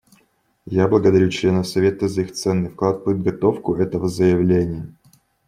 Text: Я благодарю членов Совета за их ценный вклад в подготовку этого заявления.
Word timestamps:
Я 0.65 0.87
благодарю 0.87 1.29
членов 1.29 1.67
Совета 1.67 2.07
за 2.07 2.21
их 2.21 2.31
ценный 2.33 2.71
вклад 2.71 3.01
в 3.01 3.03
подготовку 3.03 3.75
этого 3.75 4.09
заявления. 4.09 4.91